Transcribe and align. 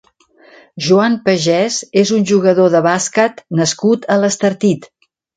Joan 0.85 1.17
Pagés 1.25 1.75
és 2.03 2.13
un 2.17 2.25
jugador 2.31 2.71
de 2.75 2.81
bàsquet 2.85 3.43
nascut 3.59 4.07
a 4.15 4.17
l'Estartit. 4.23 4.89